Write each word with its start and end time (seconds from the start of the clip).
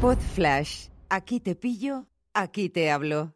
Pod 0.00 0.16
Flash. 0.16 0.88
Aquí 1.10 1.40
te 1.40 1.54
pillo, 1.54 2.06
aquí 2.32 2.70
te 2.70 2.90
hablo. 2.90 3.34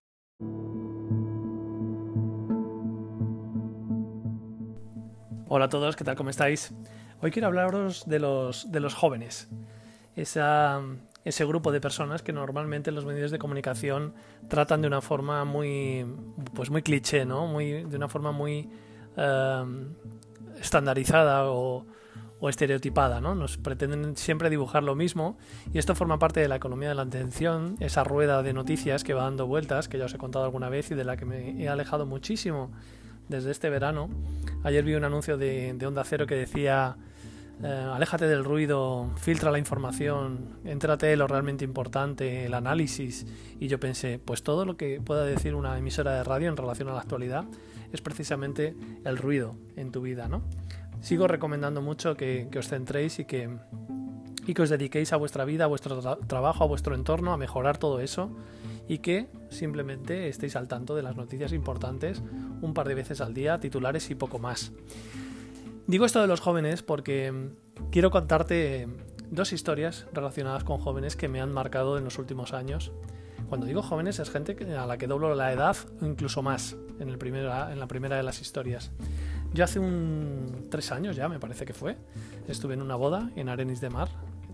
Hola 5.46 5.66
a 5.66 5.68
todos, 5.68 5.94
¿qué 5.94 6.04
tal? 6.04 6.16
¿Cómo 6.16 6.30
estáis? 6.30 6.72
Hoy 7.20 7.30
quiero 7.32 7.48
hablaros 7.48 8.08
de 8.08 8.18
los, 8.18 8.72
de 8.72 8.80
los 8.80 8.94
jóvenes. 8.94 9.50
Ese 10.16 11.44
grupo 11.44 11.70
de 11.70 11.82
personas 11.82 12.22
que 12.22 12.32
normalmente 12.32 12.92
los 12.92 13.04
medios 13.04 13.30
de 13.30 13.38
comunicación 13.38 14.14
tratan 14.48 14.80
de 14.80 14.88
una 14.88 15.02
forma 15.02 15.44
muy, 15.44 16.06
pues 16.54 16.70
muy 16.70 16.80
cliché, 16.80 17.26
¿no? 17.26 17.46
Muy, 17.46 17.84
de 17.84 17.96
una 17.96 18.08
forma 18.08 18.32
muy 18.32 18.70
eh, 19.18 19.64
estandarizada 20.58 21.44
o, 21.50 21.84
o 22.44 22.50
estereotipada, 22.50 23.22
¿no? 23.22 23.34
Nos 23.34 23.56
pretenden 23.56 24.18
siempre 24.18 24.50
dibujar 24.50 24.82
lo 24.82 24.94
mismo 24.94 25.38
y 25.72 25.78
esto 25.78 25.94
forma 25.94 26.18
parte 26.18 26.40
de 26.40 26.48
la 26.48 26.56
economía 26.56 26.90
de 26.90 26.94
la 26.94 27.00
atención, 27.00 27.78
esa 27.80 28.04
rueda 28.04 28.42
de 28.42 28.52
noticias 28.52 29.02
que 29.02 29.14
va 29.14 29.22
dando 29.22 29.46
vueltas, 29.46 29.88
que 29.88 29.96
ya 29.96 30.04
os 30.04 30.12
he 30.12 30.18
contado 30.18 30.44
alguna 30.44 30.68
vez 30.68 30.90
y 30.90 30.94
de 30.94 31.04
la 31.04 31.16
que 31.16 31.24
me 31.24 31.62
he 31.62 31.70
alejado 31.70 32.04
muchísimo 32.04 32.70
desde 33.30 33.50
este 33.50 33.70
verano. 33.70 34.10
Ayer 34.62 34.84
vi 34.84 34.94
un 34.94 35.04
anuncio 35.04 35.38
de, 35.38 35.74
Onda 35.86 36.04
Cero 36.04 36.26
que 36.26 36.34
decía 36.34 36.98
eh, 37.62 37.66
aléjate 37.66 38.26
del 38.26 38.44
ruido, 38.44 39.10
filtra 39.16 39.50
la 39.50 39.58
información, 39.58 40.58
entrate 40.66 41.14
en 41.14 41.20
lo 41.20 41.26
realmente 41.26 41.64
importante, 41.64 42.44
el 42.44 42.52
análisis. 42.52 43.24
Y 43.58 43.68
yo 43.68 43.80
pensé, 43.80 44.20
pues 44.22 44.42
todo 44.42 44.66
lo 44.66 44.76
que 44.76 45.00
pueda 45.00 45.24
decir 45.24 45.54
una 45.54 45.78
emisora 45.78 46.12
de 46.12 46.24
radio 46.24 46.50
en 46.50 46.58
relación 46.58 46.90
a 46.90 46.92
la 46.92 47.00
actualidad 47.00 47.46
es 47.90 48.02
precisamente 48.02 48.76
el 49.06 49.16
ruido 49.16 49.56
en 49.76 49.92
tu 49.92 50.02
vida, 50.02 50.28
¿no? 50.28 50.42
Sigo 51.04 51.28
recomendando 51.28 51.82
mucho 51.82 52.16
que, 52.16 52.48
os 52.58 52.68
centréis 52.68 53.18
y 53.18 53.26
que, 53.26 53.50
y 54.46 54.54
que 54.54 54.62
os 54.62 54.70
dediquéis 54.70 55.12
a 55.12 55.16
vuestra 55.16 55.44
vida, 55.44 55.64
a 55.64 55.66
vuestro 55.66 56.00
trabajo, 56.26 56.64
a 56.64 56.66
vuestro 56.66 56.94
entorno, 56.94 57.32
a 57.32 57.36
mejorar 57.36 57.76
todo 57.76 58.00
eso 58.00 58.30
y 58.88 58.98
que 58.98 59.28
simplemente 59.50 60.28
estéis 60.28 60.56
al 60.56 60.66
tanto 60.66 60.94
de 60.94 61.02
las 61.02 61.14
noticias 61.14 61.52
importantes 61.52 62.22
un 62.62 62.72
par 62.72 62.88
de 62.88 62.94
veces 62.94 63.20
al 63.20 63.34
día, 63.34 63.60
titulares 63.60 64.08
y 64.08 64.14
poco 64.14 64.38
más. 64.38 64.72
Digo 65.86 66.06
esto 66.06 66.22
de 66.22 66.26
los 66.26 66.40
jóvenes 66.40 66.82
porque 66.82 67.50
quiero 67.90 68.10
contarte 68.10 68.88
dos 69.30 69.52
historias 69.52 70.06
relacionadas 70.14 70.64
con 70.64 70.78
jóvenes 70.78 71.16
que 71.16 71.28
me 71.28 71.42
han 71.42 71.52
marcado 71.52 71.98
en 71.98 72.04
los 72.04 72.18
últimos 72.18 72.54
años. 72.54 72.92
Cuando 73.50 73.66
digo 73.66 73.82
jóvenes 73.82 74.20
es 74.20 74.30
gente 74.30 74.56
a 74.74 74.86
la 74.86 74.96
que 74.96 75.06
doblo 75.06 75.34
la 75.34 75.52
edad 75.52 75.76
o 76.00 76.06
incluso 76.06 76.40
más 76.40 76.76
en, 76.98 77.10
el 77.10 77.18
en 77.22 77.78
la 77.78 77.88
primera 77.88 78.16
de 78.16 78.22
las 78.22 78.40
historias. 78.40 78.90
Yo 79.54 79.62
hace 79.62 79.78
un 79.78 80.66
tres 80.68 80.90
años 80.90 81.14
ya, 81.14 81.28
me 81.28 81.38
parece 81.38 81.64
que 81.64 81.72
fue, 81.72 81.96
estuve 82.48 82.74
en 82.74 82.82
una 82.82 82.96
boda 82.96 83.30
en 83.36 83.48
Arenis 83.48 83.80
de 83.80 83.88
Mar, 83.88 84.08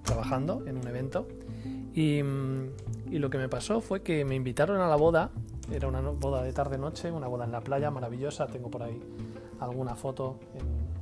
trabajando 0.05 0.63
en 0.67 0.77
un 0.77 0.87
evento. 0.87 1.27
Y, 1.95 2.23
lo 3.11 3.31
que 3.31 3.39
me 3.39 3.49
pasó 3.49 3.81
fue 3.81 4.03
que 4.03 4.27
me 4.27 4.35
invitaron 4.35 4.81
a 4.81 4.89
la 4.89 4.97
boda, 4.97 5.31
era 5.73 5.89
una 5.89 6.01
boda 6.01 6.43
de 6.43 6.53
tarde-noche, 6.53 7.11
una 7.11 7.29
boda 7.29 7.47
en 7.47 7.53
la 7.53 7.63
playa 7.63 7.91
maravillosa, 7.91 8.47
tengo 8.47 8.71
por 8.71 8.83
ahí 8.83 9.01
alguna 9.59 9.95
foto 9.95 10.39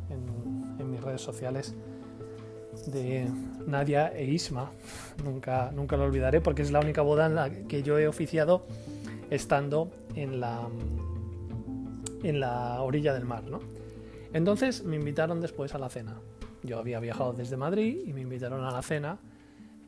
en, 0.08 0.80
en 0.80 0.90
mis 0.90 1.00
redes 1.00 1.20
sociales 1.20 1.74
de 2.86 3.28
Nadia 3.66 4.12
e 4.14 4.24
Isma. 4.24 4.70
Nunca, 5.24 5.72
nunca 5.74 5.96
lo 5.96 6.04
olvidaré 6.04 6.40
porque 6.40 6.62
es 6.62 6.70
la 6.70 6.78
única 6.78 7.02
boda 7.02 7.26
en 7.26 7.34
la 7.34 7.50
que 7.50 7.82
yo 7.82 7.98
he 7.98 8.06
oficiado 8.06 8.64
estando 9.30 9.90
en 10.14 10.38
la, 10.38 10.68
en 12.22 12.38
la 12.38 12.80
orilla 12.80 13.12
del 13.12 13.24
mar. 13.24 13.42
¿no? 13.42 13.58
Entonces 14.32 14.84
me 14.84 14.96
invitaron 14.96 15.40
después 15.40 15.74
a 15.74 15.78
la 15.78 15.88
cena. 15.88 16.16
Yo 16.62 16.78
había 16.78 17.00
viajado 17.00 17.32
desde 17.32 17.56
Madrid 17.56 17.98
y 18.06 18.12
me 18.12 18.20
invitaron 18.20 18.64
a 18.64 18.70
la 18.70 18.82
cena. 18.82 19.18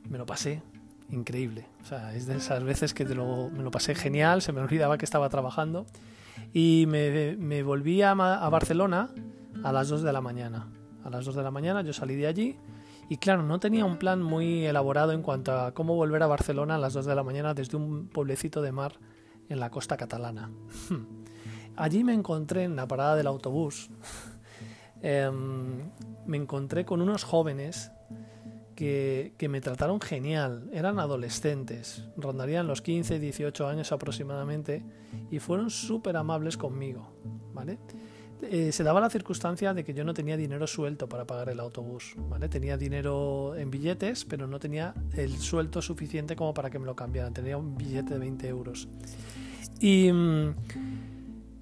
Me 0.08 0.19
lo 0.19 0.27
pasé 0.27 0.62
increíble. 1.10 1.66
O 1.82 1.86
sea, 1.86 2.14
es 2.14 2.27
de 2.27 2.36
esas 2.36 2.62
veces 2.62 2.94
que 2.94 3.05
me 3.05 3.14
lo 3.62 3.70
pasé 3.70 3.94
genial, 3.94 4.42
se 4.42 4.52
me 4.52 4.60
olvidaba 4.62 4.98
que 4.98 5.05
estaba 5.05 5.28
trabajando. 5.28 5.86
Y 6.52 6.86
me, 6.88 7.62
volví 7.62 8.03
a, 8.03 8.12
a, 8.12 8.48
Barcelona 8.48 9.10
a 9.62 9.72
las 9.72 9.88
2 9.88 10.03
de 10.03 10.12
la 10.12 10.20
mañana. 10.20 10.69
A 11.04 11.10
las 11.10 11.25
2 11.25 11.34
de 11.34 11.42
la 11.42 11.50
mañana 11.50 11.82
yo 11.82 11.92
salí 11.92 12.15
de 12.15 12.26
allí 12.26 12.56
y 13.10 13.16
claro, 13.16 13.42
no 13.42 13.59
tenía 13.59 13.84
un 13.84 13.97
plan 13.97 14.22
muy 14.22 14.65
elaborado 14.66 15.10
en 15.10 15.20
cuanto 15.20 15.53
a 15.53 15.75
cómo 15.75 15.97
volver 15.97 16.22
a 16.22 16.28
Barcelona 16.28 16.76
a 16.76 16.78
las 16.78 16.92
2 16.92 17.06
de 17.06 17.15
la 17.16 17.25
mañana 17.25 17.54
desde 17.54 17.76
un 17.76 18.06
pueblecito 18.06 18.62
de 18.62 18.70
mar 18.70 18.92
en 19.48 19.59
la 19.59 19.69
costa 19.69 19.97
catalana. 19.97 20.48
Allí 21.76 22.04
me 22.04 22.15
encontré 22.15 22.62
en 22.62 22.76
la 22.76 22.86
parada 22.86 23.16
del 23.16 23.26
autobús 23.26 23.91
Em, 25.03 25.81
me 26.27 26.37
encontré 26.37 26.84
con 26.84 27.00
unos 27.00 27.25
jóvenes 27.25 27.91
que, 28.75 29.49
me 29.50 29.61
trataron 29.61 30.00
genial. 30.00 30.71
Eran 30.72 30.99
adolescentes, 30.99 32.05
rondarían 32.16 32.66
los 32.66 32.81
15, 32.81 33.19
18 33.19 33.66
años 33.66 33.93
aproximadamente, 33.93 34.83
y 35.31 35.39
fueron 35.39 35.71
súper 35.71 36.16
amables 36.16 36.56
conmigo. 36.56 37.12
¿vale? 37.53 37.78
Eh, 38.43 38.72
se 38.72 38.83
daba 38.83 39.00
la 39.00 39.10
circunstancia 39.10 39.75
de 39.75 39.84
que 39.84 39.93
yo 39.93 40.03
no 40.03 40.15
tenía 40.15 40.39
dinero 40.39 40.66
suelto 40.66 41.09
para 41.09 41.27
pagar 41.27 41.50
el 41.50 41.60
autobús. 41.60 42.15
¿vale? 42.31 42.49
Tenía 42.49 42.78
dinero 42.78 43.55
en 43.56 43.71
billetes, 43.71 44.25
pero 44.25 44.47
no 44.47 44.59
tenía 44.59 44.94
el 45.15 45.37
suelto 45.37 45.83
suficiente 45.83 46.34
como 46.34 46.55
para 46.55 46.71
que 46.71 46.78
me 46.78 46.87
lo 46.87 46.97
cambiaran. 46.97 47.34
Tenía 47.34 47.59
un 47.59 47.77
billete 47.77 48.15
de 48.15 48.21
20 48.21 48.49
euros. 48.49 48.89
Y, 49.78 50.10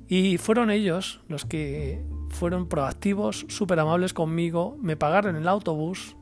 y 0.09 0.39
fueron 0.39 0.71
ellos 0.71 1.21
los 1.29 1.45
que 1.45 2.03
fueron 2.31 2.69
proactivos, 2.69 3.47
súper 3.49 3.79
amables 3.81 4.15
conmigo, 4.15 4.77
me 4.81 4.97
pagaron 4.97 5.37
el 5.37 5.47
autobús, 5.49 6.17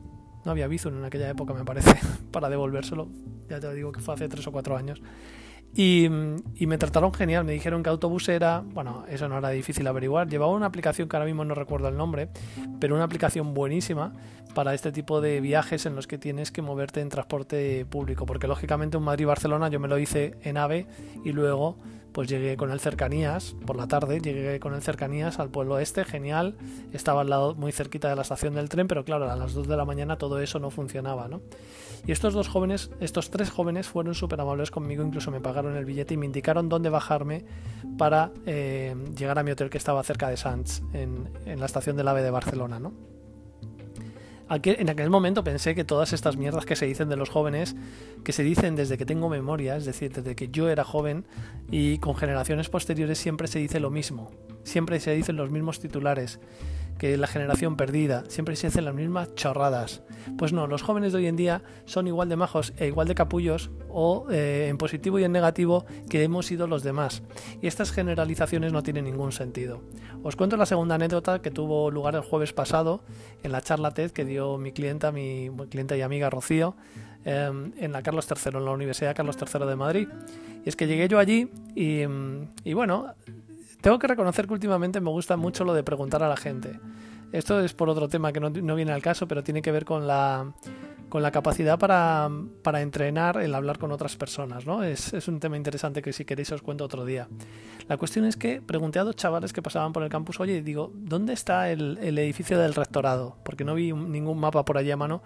no 0.45 0.51
había 0.51 0.67
Bizum 0.67 0.97
en 0.97 1.05
aquella 1.05 1.29
época 1.29 1.53
me 1.53 1.63
parece, 1.63 1.97
para 2.31 2.49
devolvérselo, 2.49 3.07
ya 3.49 3.59
te 3.59 3.73
digo 3.73 3.91
que 3.91 4.01
fue 4.01 4.13
hace 4.13 4.27
tres 4.27 4.45
o 4.47 4.51
cuatro 4.51 4.75
años, 4.75 5.01
y, 5.73 6.09
me 6.09 6.77
trataron 6.77 7.13
genial, 7.13 7.45
me 7.45 7.51
dijeron 7.51 7.83
que 7.83 7.89
autobús 7.89 8.29
era, 8.29 8.63
bueno, 8.73 9.05
eso 9.09 9.29
no 9.29 9.37
era 9.37 9.49
difícil 9.49 9.85
averiguar, 9.85 10.27
llevaba 10.27 10.51
una 10.53 10.65
aplicación 10.65 11.07
que 11.07 11.15
ahora 11.15 11.27
mismo 11.27 11.45
no 11.45 11.53
recuerdo 11.53 11.87
el 11.87 11.95
nombre, 11.95 12.29
pero 12.79 12.95
una 12.95 13.03
aplicación 13.03 13.53
buenísima 13.53 14.13
para 14.55 14.73
este 14.73 14.91
tipo 14.91 15.21
de 15.21 15.39
viajes 15.39 15.85
en 15.85 15.95
los 15.95 16.07
que 16.07 16.17
tienes 16.17 16.51
que 16.51 16.63
moverte 16.63 17.01
en 17.01 17.09
transporte 17.09 17.85
público, 17.85 18.25
porque 18.25 18.47
lógicamente 18.47 18.97
un 18.97 19.03
Madrid-Barcelona 19.03 19.69
yo 19.69 19.79
me 19.79 19.87
lo 19.87 19.99
hice 19.99 20.35
en 20.41 20.57
AVE 20.57 20.87
y 21.23 21.31
luego 21.31 21.77
pues 22.17 22.27
llegué 22.27 22.57
con 22.57 22.71
el 22.71 22.79
cercanías, 22.79 23.55
por 23.67 23.75
la 23.75 23.87
tarde 23.87 24.19
llegué 24.19 24.59
con 24.59 24.73
el 24.73 24.81
cercanías 24.81 25.37
al 25.37 25.51
pueblo 25.51 25.77
este, 25.77 26.03
genial, 26.03 26.55
estaba 26.91 27.21
al 27.21 27.29
lado 27.29 27.53
muy 27.53 27.71
cerquita 27.71 28.09
de 28.09 28.15
la 28.15 28.23
estación 28.23 28.55
del 28.55 28.69
tren, 28.69 28.87
pero 28.87 29.05
claro, 29.05 29.29
a 29.29 29.35
las 29.35 29.53
2 29.53 29.67
de 29.67 29.77
la 29.77 29.85
mañana 29.85 30.17
todo 30.17 30.39
eso 30.39 30.57
no 30.57 30.71
funcionaba, 30.71 31.27
¿no? 31.27 31.41
Y 32.07 32.11
estos 32.11 32.33
dos 32.33 32.47
jóvenes, 32.47 32.89
estos 32.99 33.29
tres 33.29 33.51
jóvenes 33.51 33.85
fueron 33.85 34.15
súper 34.15 34.41
amables 34.41 34.71
conmigo, 34.71 35.03
incluso 35.03 35.29
me 35.29 35.41
pagaron 35.41 35.75
el 35.75 35.85
billete 35.85 36.15
y 36.15 36.17
me 36.17 36.25
indicaron 36.25 36.69
dónde 36.69 36.89
bajarme 36.89 37.45
para 37.99 38.31
eh, 38.47 38.95
llegar 39.15 39.37
a 39.37 39.43
mi 39.43 39.51
hotel 39.51 39.69
que 39.69 39.77
estaba 39.77 40.01
cerca 40.01 40.27
de 40.27 40.37
Sants, 40.37 40.81
en, 40.93 41.29
en 41.45 41.59
la 41.59 41.67
estación 41.67 41.97
del 41.97 42.07
AVE 42.07 42.23
de 42.23 42.31
Barcelona, 42.31 42.79
¿no? 42.79 43.16
En 44.49 44.89
aquel 44.89 45.09
momento 45.09 45.43
pensé 45.43 45.75
que 45.75 45.83
todas 45.83 46.13
estas 46.13 46.37
mierdas 46.37 46.65
que 46.65 46.75
se 46.75 46.85
dicen 46.85 47.09
de 47.09 47.17
los 47.17 47.29
jóvenes, 47.29 47.75
que 48.23 48.31
se 48.31 48.43
dicen 48.43 48.75
desde 48.75 48.97
que 48.97 49.05
tengo 49.05 49.29
memoria, 49.29 49.75
es 49.75 49.85
decir, 49.85 50.11
desde 50.13 50.35
que 50.35 50.49
yo 50.49 50.69
era 50.69 50.83
joven 50.83 51.25
y 51.69 51.97
con 51.99 52.15
generaciones 52.15 52.69
posteriores 52.69 53.17
siempre 53.17 53.47
se 53.47 53.59
dice 53.59 53.79
lo 53.79 53.89
mismo, 53.89 54.31
siempre 54.63 54.99
se 54.99 55.13
dicen 55.13 55.35
los 55.35 55.51
mismos 55.51 55.79
titulares 55.79 56.39
que 56.97 57.17
la 57.17 57.27
generación 57.27 57.75
perdida, 57.75 58.23
siempre 58.27 58.55
se 58.55 58.67
hacen 58.67 58.85
las 58.85 58.93
mismas 58.93 59.33
chorradas. 59.35 60.01
Pues 60.37 60.53
no, 60.53 60.67
los 60.67 60.81
jóvenes 60.81 61.13
de 61.13 61.19
hoy 61.19 61.27
en 61.27 61.35
día 61.35 61.61
son 61.85 62.07
igual 62.07 62.29
de 62.29 62.35
majos 62.35 62.73
e 62.77 62.87
igual 62.87 63.07
de 63.07 63.15
capullos, 63.15 63.69
o 63.89 64.27
eh, 64.29 64.67
en 64.69 64.77
positivo 64.77 65.19
y 65.19 65.23
en 65.23 65.31
negativo, 65.31 65.85
que 66.09 66.23
hemos 66.23 66.47
sido 66.47 66.67
los 66.67 66.83
demás. 66.83 67.23
Y 67.61 67.67
estas 67.67 67.91
generalizaciones 67.91 68.73
no 68.73 68.83
tienen 68.83 69.05
ningún 69.05 69.31
sentido. 69.31 69.81
Os 70.23 70.35
cuento 70.35 70.57
la 70.57 70.65
segunda 70.65 70.95
anécdota 70.95 71.41
que 71.41 71.51
tuvo 71.51 71.91
lugar 71.91 72.15
el 72.15 72.21
jueves 72.21 72.53
pasado 72.53 73.01
en 73.43 73.51
la 73.51 73.61
charla 73.61 73.91
TED 73.91 74.11
que 74.11 74.25
dio 74.25 74.57
mi 74.57 74.71
clienta, 74.71 75.11
mi 75.11 75.49
clienta 75.69 75.95
y 75.95 76.01
amiga 76.01 76.29
Rocío, 76.29 76.75
em, 77.23 77.73
en 77.77 77.91
la 77.91 78.01
Carlos 78.01 78.27
III, 78.29 78.57
en 78.57 78.65
la 78.65 78.71
Universidad 78.71 79.15
Carlos 79.15 79.37
III 79.39 79.65
de 79.65 79.75
Madrid. 79.75 80.07
Y 80.65 80.69
es 80.69 80.75
que 80.75 80.87
llegué 80.87 81.07
yo 81.07 81.19
allí 81.19 81.49
y, 81.75 82.01
y 82.63 82.73
bueno, 82.73 83.13
tengo 83.87 83.99
que 83.99 84.07
reconocer 84.07 84.47
que 84.47 84.53
últimamente 84.53 84.99
me 84.99 85.09
gusta 85.09 85.37
mucho 85.37 85.63
lo 85.63 85.73
de 85.73 85.81
preguntar 85.81 86.21
a 86.21 86.27
la 86.27 86.35
gente. 86.35 86.77
Esto 87.31 87.61
es 87.61 87.73
por 87.73 87.87
otro 87.87 88.09
tema 88.09 88.33
que 88.33 88.41
no, 88.41 88.51
viene 88.51 88.91
al 88.91 89.01
caso, 89.01 89.29
pero 89.29 89.45
tiene 89.45 89.61
que 89.61 89.71
ver 89.71 89.85
con 89.85 90.05
la, 90.05 90.51
con 91.09 91.23
la 91.23 91.31
capacidad 91.31 91.79
para, 91.79 92.29
para, 92.63 92.81
entrenar 92.81 93.37
el 93.37 93.55
hablar 93.55 93.79
con 93.79 93.91
otras 93.91 94.15
personas. 94.15 94.65
¿no? 94.65 94.83
Es, 94.83 95.13
es, 95.13 95.27
un 95.27 95.39
tema 95.39 95.57
interesante 95.57 96.01
que 96.01 96.13
si 96.13 96.25
queréis 96.25 96.51
os 96.51 96.61
cuento 96.61 96.83
otro 96.83 97.05
día. 97.05 97.27
La 97.87 97.97
cuestión 97.97 98.25
es 98.25 98.35
que 98.35 98.61
pregunté 98.61 98.99
a 98.99 99.03
dos 99.03 99.15
chavales 99.15 99.53
que 99.53 99.61
pasaban 99.61 99.93
por 99.93 100.03
el 100.03 100.09
campus, 100.09 100.39
oye, 100.39 100.61
digo, 100.61 100.91
¿dónde 100.93 101.33
está 101.33 101.71
el, 101.71 101.97
el 102.01 102.17
edificio 102.19 102.59
del 102.59 102.73
rectorado? 102.73 103.37
Porque 103.43 103.63
no 103.63 103.75
vi 103.75 103.93
ningún 103.93 104.39
mapa 104.39 104.65
por 104.65 104.77
allí 104.77 104.91
a 104.91 104.97
mano. 104.97 105.21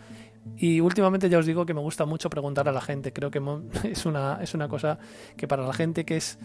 Y 0.57 0.79
últimamente 0.79 1.29
ya 1.29 1.37
os 1.37 1.45
digo 1.45 1.65
que 1.65 1.73
me 1.73 1.81
gusta 1.81 2.05
mucho 2.05 2.29
preguntar 2.29 2.67
a 2.67 2.71
la 2.71 2.81
gente. 2.81 3.13
Creo 3.13 3.31
que 3.31 3.41
es 3.83 4.05
una, 4.05 4.39
es 4.41 4.53
una 4.53 4.67
cosa 4.67 4.99
que 5.37 5.47
para 5.47 5.65
la 5.65 5.73
gente 5.73 6.05
que 6.05 6.17
es 6.17 6.39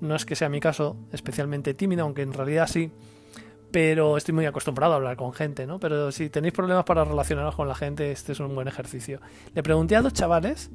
no 0.00 0.14
es 0.14 0.26
que 0.26 0.36
sea 0.36 0.48
mi 0.48 0.60
caso 0.60 0.96
especialmente 1.12 1.74
tímido, 1.74 2.02
aunque 2.02 2.22
en 2.22 2.32
realidad 2.32 2.66
sí, 2.66 2.90
pero 3.70 4.16
estoy 4.16 4.34
muy 4.34 4.46
acostumbrado 4.46 4.94
a 4.94 4.96
hablar 4.96 5.16
con 5.16 5.32
gente, 5.32 5.66
¿no? 5.66 5.78
Pero 5.78 6.10
si 6.12 6.30
tenéis 6.30 6.54
problemas 6.54 6.84
para 6.84 7.04
relacionaros 7.04 7.54
con 7.54 7.68
la 7.68 7.74
gente, 7.74 8.10
este 8.10 8.32
es 8.32 8.40
un 8.40 8.54
buen 8.54 8.68
ejercicio. 8.68 9.20
Le 9.54 9.62
pregunté 9.62 9.96
a 9.96 10.02
dos 10.02 10.12
chavales 10.12 10.70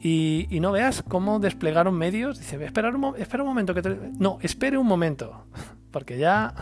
Y, 0.00 0.48
no 0.60 0.72
veas 0.72 1.02
cómo 1.02 1.38
desplegaron 1.38 1.94
medios. 1.94 2.38
Dice, 2.38 2.62
espera 2.64 2.90
un, 2.90 3.14
espera 3.16 3.42
un 3.42 3.48
momento 3.48 3.74
que 3.74 3.82
No, 4.18 4.38
espere 4.42 4.78
un 4.78 4.86
momento. 4.86 5.46
Porque 5.90 6.18
ya 6.18 6.54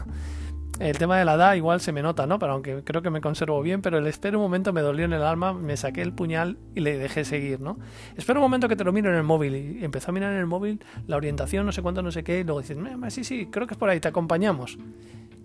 el 0.80 0.98
tema 0.98 1.18
de 1.18 1.24
la 1.24 1.34
edad 1.34 1.54
igual 1.54 1.80
se 1.80 1.92
me 1.92 2.02
nota, 2.02 2.26
¿no? 2.26 2.38
Pero 2.38 2.52
aunque 2.52 2.82
creo 2.84 3.00
que 3.00 3.10
me 3.10 3.20
conservo 3.20 3.60
bien, 3.62 3.80
pero 3.80 3.98
el 3.98 4.06
espero 4.06 4.38
un 4.38 4.44
momento 4.44 4.72
me 4.72 4.80
dolió 4.80 5.04
en 5.04 5.12
el 5.12 5.22
alma, 5.22 5.52
me 5.52 5.76
saqué 5.76 6.02
el 6.02 6.12
puñal 6.12 6.58
y 6.74 6.80
le 6.80 6.98
dejé 6.98 7.24
seguir, 7.24 7.60
¿no? 7.60 7.78
Espero 8.16 8.40
un 8.40 8.44
momento 8.44 8.68
que 8.68 8.76
te 8.76 8.84
lo 8.84 8.92
miro 8.92 9.10
en 9.10 9.16
el 9.16 9.22
móvil. 9.22 9.54
Y 9.54 9.84
empezó 9.84 10.10
a 10.10 10.14
mirar 10.14 10.32
en 10.32 10.38
el 10.38 10.46
móvil 10.46 10.80
la 11.06 11.16
orientación, 11.16 11.64
no 11.64 11.72
sé 11.72 11.82
cuánto, 11.82 12.02
no 12.02 12.10
sé 12.10 12.24
qué, 12.24 12.40
y 12.40 12.44
luego 12.44 12.60
dices, 12.60 12.76
sí, 13.08 13.24
sí, 13.24 13.48
creo 13.50 13.66
que 13.66 13.74
es 13.74 13.78
por 13.78 13.88
ahí, 13.88 14.00
te 14.00 14.08
acompañamos. 14.08 14.78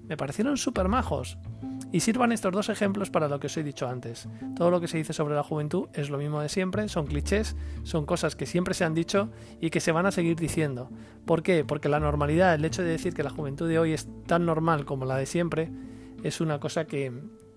Me 0.10 0.18
parecieron 0.18 0.58
súper 0.58 0.90
majos. 0.90 1.38
Y 1.92 2.02
sirvan 2.02 2.32
estos 2.32 2.52
dos 2.52 2.70
ejemplos 2.70 3.10
para 3.10 3.28
lo 3.28 3.40
que 3.40 3.48
os 3.48 3.58
he 3.58 3.64
dicho 3.64 3.88
antes. 3.88 4.28
Todo 4.56 4.70
lo 4.70 4.82
que 4.82 4.88
se 4.88 4.98
dice 4.98 5.14
sobre 5.14 5.36
la 5.36 5.44
juventud 5.44 5.88
es 5.94 6.10
lo 6.10 6.18
mismo 6.18 6.42
de 6.42 6.50
siempre, 6.50 6.88
son 6.90 7.08
clichés, 7.08 7.56
son 7.84 8.06
cosas 8.06 8.36
que 8.36 8.46
siempre 8.46 8.74
se 8.74 8.86
han 8.86 8.94
dicho 8.94 9.30
y 9.60 9.70
que 9.70 9.80
se 9.80 9.92
van 9.92 10.06
a 10.06 10.12
seguir 10.12 10.36
diciendo. 10.36 10.90
¿Por 11.26 11.42
qué? 11.42 11.64
Porque 11.64 11.90
la 11.90 12.00
normalidad, 12.00 12.54
el 12.54 12.66
hecho 12.66 12.84
de 12.84 12.90
decir 12.90 13.14
que 13.14 13.24
la 13.24 13.30
juventud 13.30 13.68
de 13.68 13.80
hoy 13.80 13.94
es 13.94 14.08
tan 14.28 14.46
normal 14.46 14.86
como 14.86 15.06
la 15.06 15.16
de 15.16 15.26
siempre, 15.26 15.72
es 16.24 16.42
una 16.42 16.60
cosa 16.60 16.86
que, 16.86 17.12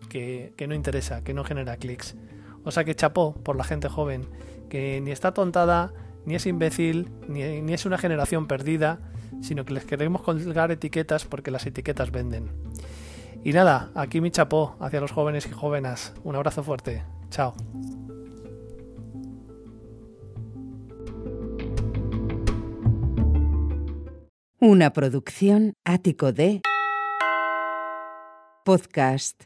que, 0.09 0.67
no 0.67 0.75
interesa, 0.75 1.25
que 1.25 1.35
no 1.35 1.45
genera 1.45 1.77
clics. 1.77 2.17
O 2.65 2.71
sea 2.71 2.85
que 2.85 2.95
chapó 2.95 3.35
por 3.35 3.57
la 3.57 3.65
gente 3.65 3.89
joven, 3.89 4.29
que 4.71 5.01
ni 5.01 5.11
está 5.11 5.35
tontada, 5.35 5.93
ni 6.25 6.37
es 6.37 6.47
imbécil, 6.47 7.11
ni, 7.29 7.61
ni 7.61 7.73
es 7.75 7.85
una 7.85 7.99
generación 7.99 8.47
perdida, 8.47 9.01
sino 9.41 9.65
que 9.65 9.75
les 9.75 9.85
queremos 9.85 10.23
colgar 10.23 10.71
etiquetas 10.71 11.25
porque 11.25 11.51
las 11.51 11.67
etiquetas 11.67 12.11
venden. 12.11 12.51
Y 13.45 13.53
nada, 13.53 13.91
aquí 13.95 14.21
mi 14.21 14.31
chapó 14.31 14.77
hacia 14.81 15.01
los 15.01 15.13
jóvenes 15.13 15.47
y 15.47 15.51
jóvenes. 15.51 16.13
Un 16.23 16.37
abrazo 16.37 16.63
fuerte. 16.63 17.05
Chao. 17.31 17.55
Una 24.61 24.93
producción 24.93 25.75
ático 25.85 26.33
de 26.33 26.61
podcast 28.65 29.45